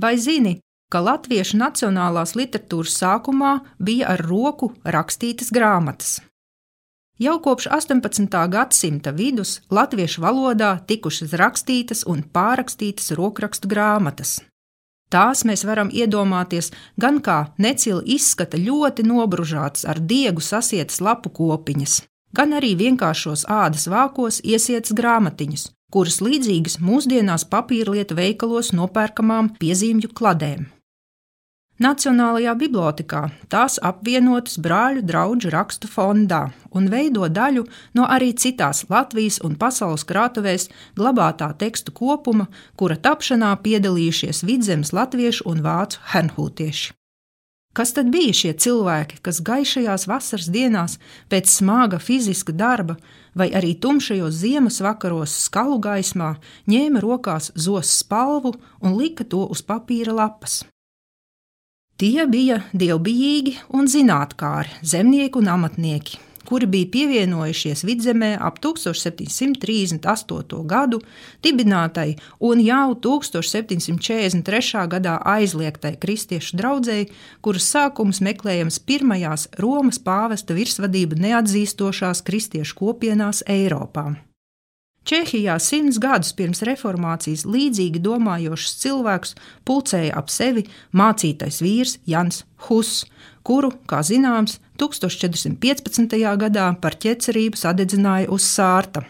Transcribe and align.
Vai 0.00 0.14
zini, 0.14 0.60
ka 0.94 1.00
latviešu 1.02 1.58
nacionālās 1.58 2.36
literatūras 2.38 2.94
sākumā 3.00 3.52
bija 3.82 4.12
ar 4.12 4.20
roku 4.22 4.68
rakstītas 4.86 5.50
grāmatas? 5.50 6.20
Jau 7.18 7.40
kopš 7.42 7.66
18. 7.74 8.36
gadsimta 8.52 9.10
vidus 9.10 9.56
latviešu 9.74 10.22
valodā 10.22 10.76
tikušas 10.86 11.34
rakstītas 11.40 12.04
un 12.06 12.22
pārrakstītas 12.22 13.10
rokrakstu 13.18 13.66
grāmatas. 13.72 14.36
Tās 15.10 15.42
mēs 15.42 15.64
varam 15.66 15.90
iedomāties 15.90 16.70
gan 16.94 17.18
kā 17.18 17.40
necila 17.58 18.04
izskata 18.06 18.60
ļoti 18.60 19.02
nobružātas 19.08 19.82
ar 19.82 19.98
diegu 19.98 20.44
sasietas 20.44 21.00
lapu 21.02 21.32
kopiņas, 21.40 22.04
gan 22.38 22.54
arī 22.54 22.76
vienkāršos 22.78 23.48
ādas 23.50 23.88
vākos 23.90 24.38
iesietas 24.44 24.94
grāmatiņas, 24.94 25.66
kuras 25.92 26.18
līdzīgas 26.24 26.78
mūsdienās 26.84 27.46
papīrlietu 27.52 28.16
veikalos 28.18 28.74
nopērkamām 28.76 29.54
piezīmju 29.60 30.12
kladēm. 30.14 30.66
Nacionālajā 31.78 32.56
bibliotekā 32.58 33.20
tās 33.54 33.76
apvienotas 33.86 34.56
brāļu 34.58 35.04
draugu 35.06 35.52
rakstu 35.54 35.86
fondā 35.86 36.40
un 36.74 36.88
veido 36.90 37.28
daļu 37.30 37.62
no 37.94 38.08
arī 38.16 38.32
citās 38.34 38.82
Latvijas 38.90 39.38
un 39.46 39.54
pasaules 39.54 40.02
krātuvēs 40.08 40.66
glabātā 40.98 41.52
tekstu 41.62 41.94
kopuma, 41.94 42.48
kura 42.74 42.98
tapšanā 42.98 43.54
piedalījušies 43.62 44.42
vidzemes 44.42 44.90
latviešu 44.90 45.46
un 45.46 45.62
vācu 45.62 46.02
hernhūtieši. 46.10 46.98
Kas 47.78 47.94
tad 47.94 48.10
bija 48.10 48.34
šie 48.34 48.56
cilvēki, 48.58 49.20
kas 49.22 49.38
gaišajās 49.46 50.08
vasaras 50.10 50.48
dienās 50.50 50.98
pēc 51.30 51.46
smaga 51.46 52.00
fiziska 52.02 52.50
darba 52.50 52.96
vai 53.38 53.48
arī 53.54 53.74
tumšajos 53.80 54.40
ziemas 54.42 54.80
vakaros 54.84 55.34
skalu 55.46 55.78
gaismā 55.82 56.34
ņēma 56.70 57.02
rokās 57.04 57.52
zos 57.54 57.92
spalvu 58.02 58.54
un 58.82 58.98
lika 58.98 59.24
to 59.24 59.46
uz 59.46 59.62
papīra 59.62 60.16
lapas? 60.16 60.64
Tie 61.98 62.26
bija 62.30 62.60
dievbijīgi 62.78 63.56
un 63.74 63.88
zinātnākāri, 63.90 64.76
zemnieki 64.86 65.40
un 65.40 65.48
amatnieki, 65.50 66.20
kuri 66.48 66.66
bija 66.66 66.88
pievienojušies 66.92 67.84
vidzemē 67.84 68.30
ap 68.40 68.56
1738. 68.64 70.62
gadu 70.72 70.98
dibinātai 71.44 72.16
un 72.50 72.60
jau 72.64 72.94
1743. 73.08 74.86
gadā 74.94 75.14
aizliegtai 75.34 75.96
kristiešu 76.00 76.56
draudzēji, 76.60 77.10
kuras 77.44 77.66
sākums 77.74 78.18
meklējams 78.24 78.80
pirmajās 78.88 79.48
Romas 79.60 79.98
pāvesta 80.00 80.52
virsvadību 80.56 81.14
neatzīstošās 81.26 82.24
kristiešu 82.24 82.74
kopienās 82.80 83.44
Eiropā. 83.46 84.27
Čehijā 85.08 85.54
simts 85.56 85.96
gadus 85.96 86.34
pirms 86.36 86.60
reformācijas 86.68 87.46
līdzīgi 87.48 88.00
domājošs 88.04 88.74
cilvēks 88.82 89.30
pulcēja 89.64 90.12
ap 90.20 90.28
sevi 90.28 90.66
mācītais 90.92 91.62
vīrs 91.64 91.94
Jans 92.04 92.42
Huss, 92.66 93.06
kuru, 93.40 93.70
kā 93.88 94.02
zināms, 94.04 94.58
1415. 94.76 96.12
gadā 96.42 96.66
par 96.82 96.98
ķecerību 97.00 97.56
sadedzināja 97.56 98.28
uz 98.36 98.44
sārta. 98.44 99.06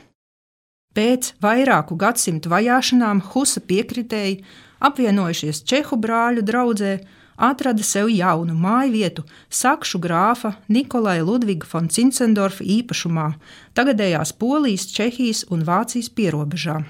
Pēc 0.95 1.33
vairāku 1.43 1.99
gadsimtu 1.99 2.55
vajāšanām 2.55 3.25
Husa 3.33 3.65
piekritēji, 3.67 4.39
apvienojušies 4.79 5.65
Čehu 5.67 5.99
brāļu 5.99 6.47
draugzē, 6.47 6.95
atrada 7.39 7.83
sev 7.87 8.11
jaunu 8.11 8.55
māju 8.59 8.93
vietu 8.93 9.25
Sakšu 9.49 10.01
grāfa 10.03 10.57
Nikolai 10.69 11.21
Ludviga 11.23 11.67
von 11.73 11.89
Cincendorfa 11.89 12.65
īpašumā, 12.65 13.33
tagadējās 13.79 14.35
Polijas, 14.35 14.91
Čehijas 14.93 15.45
un 15.51 15.63
Vācijas 15.65 16.11
pierobežā. 16.11 16.83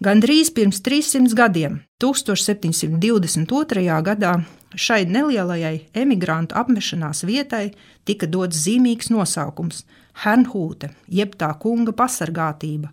Gandrīz 0.00 0.48
pirms 0.56 0.80
300 0.80 1.34
gadiem, 1.36 1.80
1722. 2.00 3.96
gadā, 4.06 4.30
šai 4.72 5.04
nelielajai 5.04 5.74
emigrantu 5.92 6.56
apmešanās 6.56 7.24
vietai 7.28 7.66
tika 8.08 8.26
dots 8.26 8.62
zīmīgs 8.64 9.10
nosaukums- 9.12 9.84
Hernhūte, 10.22 10.88
jeb 11.08 11.36
tā 11.36 11.52
kunga 11.58 11.92
pasargātība, 11.92 12.88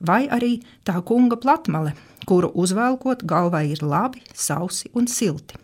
vai 0.00 0.28
arī 0.28 0.62
tā 0.84 1.02
kunga 1.02 1.36
platmale, 1.36 1.94
kuru 2.26 2.52
uzvelkot 2.54 3.26
galvā 3.26 3.64
ir 3.66 3.82
labi, 3.82 4.22
sausi 4.34 4.90
un 4.94 5.06
silti. 5.06 5.54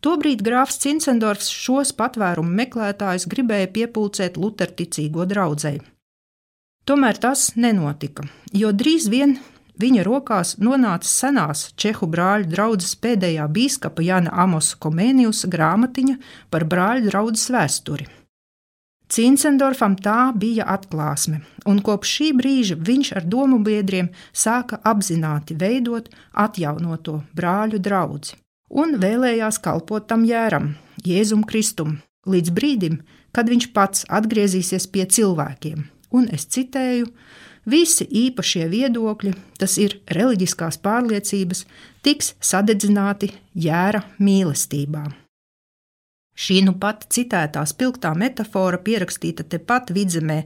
Tobrīd 0.00 0.40
grāfs 0.40 0.78
Cincendorfs 0.80 1.50
šos 1.52 1.92
patvērumu 1.92 2.54
meklētājus 2.62 3.26
gribēja 3.28 3.68
piepulcēt 3.74 4.38
luterticīgo 4.40 5.26
draudzēji. 5.28 5.82
Tomēr 6.88 7.20
tas 7.20 7.50
nenotika, 7.60 8.24
jo 8.56 8.72
drīz 8.72 9.10
vien 9.12 9.36
viņa 9.80 10.04
rokās 10.06 10.54
nonāca 10.56 11.08
senās 11.08 11.66
čehu 11.76 12.08
brāļu 12.08 12.48
draudzes 12.48 12.96
pēdējā 12.96 13.44
biskupa 13.52 14.02
Jana 14.02 14.32
Amosa 14.32 14.80
Komēniusa 14.80 15.52
grāmatiņa 15.52 16.16
par 16.50 16.64
brāļu 16.64 17.12
draudzes 17.12 17.52
vēsturi. 17.52 18.08
Cincendorfam 19.10 19.96
tā 20.00 20.32
bija 20.32 20.64
atklāsme, 20.70 21.42
un 21.68 21.80
kopš 21.84 22.16
šī 22.16 22.32
brīža 22.40 22.76
viņš 22.80 23.16
ar 23.20 23.24
domu 23.26 23.58
biedriem 23.58 24.08
sāka 24.32 24.80
apzināti 24.80 25.56
veidot 25.60 26.08
atjaunoto 26.32 27.20
brāļu 27.36 27.82
draugu 27.82 28.38
un 28.70 28.96
vēlējās 29.02 29.58
kalpot 29.62 30.06
tam 30.08 30.24
jēram, 30.24 30.74
Jēzum 31.04 31.44
Kristum, 31.48 31.98
līdz 32.26 32.52
brīdim, 32.54 33.00
kad 33.34 33.50
viņš 33.50 33.70
pats 33.74 34.06
atgriezīsies 34.08 34.86
pie 34.90 35.06
cilvēkiem. 35.06 35.86
Un 36.16 36.26
es 36.34 36.46
citēju, 36.50 37.06
visi 37.70 38.06
īpašie 38.06 38.66
viedokļi, 38.70 39.34
tas 39.58 39.78
ir 39.78 40.00
reliģiskās 40.10 40.80
pārliecības, 40.82 41.64
tiks 42.02 42.34
sadedzināti 42.42 43.32
jēra 43.54 44.04
mīlestībā. 44.18 45.04
Šī 46.40 46.62
nu 46.64 46.72
pat 46.80 47.04
citētā 47.12 47.60
spilgtā 47.68 48.14
metāfora 48.16 48.78
pierakstīta 48.80 49.44
tepat 49.44 49.90
vidzemē 49.92 50.38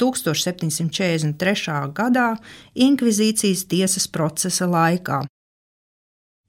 1743. 0.00 1.76
gadā 1.94 2.28
Inkvizīcijas 2.74 3.62
tiesas 3.70 4.08
procesa 4.10 4.66
laikā, 4.66 5.20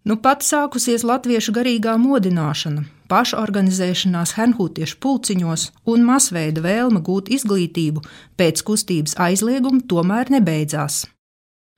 Nu 0.07 0.15
pat 0.23 0.39
sākusies 0.45 1.03
latviešu 1.03 1.51
garīgā 1.51 1.97
modināšana, 1.99 2.85
pašorganizēšanās 3.11 4.37
henhūtiešu 4.37 4.95
pulciņos 5.03 5.65
un 5.91 6.05
masveida 6.07 6.63
vēlme 6.63 7.01
gūt 7.03 7.27
izglītību 7.35 8.05
pēc 8.39 8.61
kustības 8.69 9.17
aizlieguma 9.25 9.81
tomēr 9.91 10.31
nebeidzās. 10.31 11.01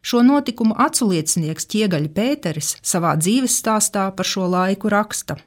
Šo 0.06 0.22
notikumu 0.28 0.78
aculiecinieks 0.78 1.66
Ķiegaļa 1.74 2.12
Pēteris 2.20 2.76
savā 2.92 3.16
dzīves 3.18 3.58
stāstā 3.64 4.06
par 4.14 4.30
šo 4.30 4.46
laiku 4.54 4.94
raksta. 4.94 5.40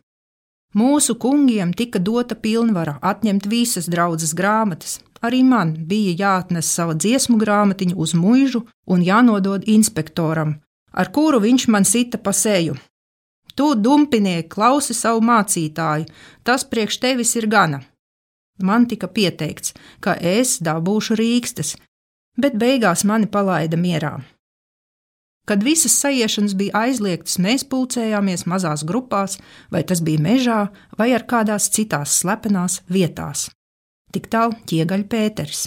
Mūsu 0.74 1.14
kungiem 1.22 1.70
tika 1.78 2.02
dota 2.02 2.34
pilnvara 2.34 2.96
atņemt 2.98 3.46
visas 3.46 3.86
draudzes 3.94 4.34
grāmatas. 4.34 4.98
Arī 5.22 5.44
man 5.46 5.76
bija 5.86 6.16
jāatnes 6.24 6.74
sava 6.74 6.98
dziesmu 6.98 7.38
grāmatiņa 7.38 7.94
uz 7.94 8.18
mūžu 8.18 8.66
un 8.90 9.06
jānodod 9.06 9.70
inspektoram, 9.70 10.56
ar 10.92 11.12
kuru 11.12 11.40
viņš 11.42 11.68
man 11.68 11.84
sita 11.88 12.18
pa 12.18 12.32
seju. 12.32 12.76
Tu, 13.54 13.68
dumpinieki, 13.76 14.48
klausi 14.48 14.94
savu 14.96 15.20
mācītāju, 15.24 16.08
tas 16.44 16.64
priekš 16.64 16.98
tevis 17.02 17.34
ir 17.36 17.48
gana. 17.52 17.82
Man 18.62 18.86
tika 18.88 19.08
pieteikts, 19.08 19.74
ka 20.00 20.14
es 20.16 20.58
dabūšu 20.64 21.16
rīkstes, 21.18 21.74
bet 22.38 22.56
beigās 22.56 23.04
mani 23.04 23.28
palaida 23.28 23.76
mierā. 23.76 24.20
Kad 25.44 25.64
visas 25.66 25.96
sajiešanas 25.98 26.54
bija 26.54 26.84
aizliegtas, 26.84 27.40
mēs 27.42 27.64
pulcējāmies 27.66 28.46
mazās 28.46 28.84
grupās, 28.86 29.40
vai 29.74 29.82
tas 29.82 30.00
bija 30.00 30.22
mežā, 30.22 30.60
vai 30.98 31.10
ar 31.16 31.26
kādās 31.26 31.66
citās 31.74 32.14
slepenās 32.22 32.80
vietās. 32.86 33.48
Tik 34.14 34.28
tālu 34.30 34.54
ķiegaļ 34.70 35.08
Pēters. 35.10 35.66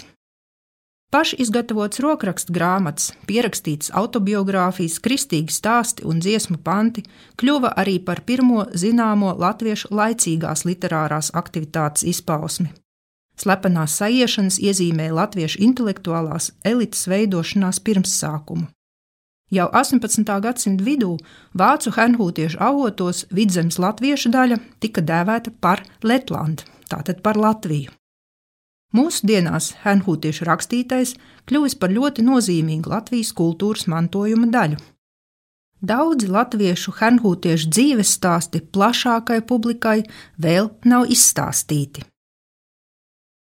Pašizgatavots 1.14 2.00
rokrakstu 2.02 2.52
grāmatas, 2.52 3.12
pierakstītas 3.28 3.92
autobiogrāfijas, 3.94 4.98
kristīgi 5.04 5.54
stāsti 5.54 6.02
un 6.02 6.18
dziesmu 6.18 6.58
panti 6.66 7.04
kļuva 7.38 7.70
arī 7.78 8.00
par 8.02 8.24
pirmo 8.26 8.64
zināmo 8.74 9.30
latviešu 9.38 9.92
laicīgās 9.94 10.64
literārās 10.66 11.30
aktivitātes 11.38 12.02
izpausmi. 12.10 12.72
Slepenās 13.38 13.94
sajiešanas 14.00 14.58
iezīmēja 14.58 15.14
latviešu 15.14 15.60
intelektuālās 15.62 16.50
elites 16.64 17.04
veidošanās 17.06 17.78
pirmsākumu. 17.86 18.66
Jau 19.54 19.68
18. 19.70 20.26
gadsimta 20.42 20.82
vidū 20.82 21.12
vācu 21.54 21.92
hernhūtiešu 21.94 22.58
avotos 22.58 23.28
vidzemes 23.30 23.78
latviešu 23.78 24.32
daļa 24.34 24.58
tika 24.82 25.04
dēvēta 25.06 25.54
par 25.60 25.84
Letlandu, 26.02 26.66
tātad 26.90 27.22
par 27.22 27.38
Latviju. 27.38 27.94
Mūsdienās 28.94 29.72
Henhūtiešu 29.82 30.46
rakstītais 30.46 31.16
kļuvis 31.50 31.74
par 31.80 31.90
ļoti 31.90 32.22
nozīmīgu 32.26 32.92
Latvijas 32.92 33.32
kultūras 33.36 33.88
mantojuma 33.90 34.46
daļu. 34.52 34.78
Daudzi 35.86 36.30
latviešu 36.32 36.94
henhūtiešu 37.00 37.68
dzīves 37.68 38.14
stāsti 38.16 38.62
plašākai 38.72 39.42
publikai 39.44 39.98
vēl 40.40 40.70
nav 40.88 41.10
izstāstīti. 41.12 42.06